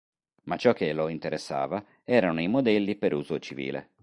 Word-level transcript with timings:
Ma 0.45 0.55
ciò 0.57 0.73
che 0.73 0.93
lo 0.93 1.09
interessava 1.09 1.85
erano 2.03 2.41
i 2.41 2.47
modelli 2.47 2.95
per 2.95 3.13
uso 3.13 3.37
civile. 3.37 3.89